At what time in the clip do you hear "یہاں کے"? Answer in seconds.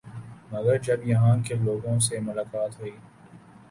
1.07-1.55